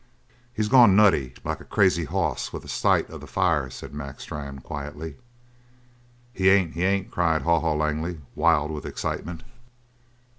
"He's 0.51 0.67
gone 0.67 0.95
nutty, 0.95 1.35
like 1.43 1.59
a 1.59 1.63
crazy 1.63 2.05
hoss 2.05 2.51
with 2.51 2.63
the 2.63 2.67
sight 2.67 3.07
of 3.11 3.21
the 3.21 3.27
fire," 3.27 3.69
said 3.69 3.93
Mac 3.93 4.19
Strann 4.19 4.57
quietly. 4.57 5.17
"He 6.33 6.49
ain't! 6.49 6.73
He 6.73 6.83
ain't!" 6.83 7.11
cried 7.11 7.43
Haw 7.43 7.59
Haw 7.59 7.75
Langley, 7.75 8.21
wild 8.33 8.71
with 8.71 8.87
excitement. 8.87 9.43